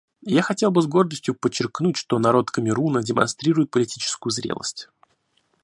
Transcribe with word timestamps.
Я 0.31 0.41
хотел 0.41 0.71
бы 0.71 0.81
с 0.81 0.87
гордостью 0.87 1.35
подчеркнуть, 1.35 1.95
что 1.95 2.17
народ 2.17 2.49
Камеруна 2.49 3.03
демонстрирует 3.03 3.69
политическую 3.69 4.31
зрелость. 4.31 4.89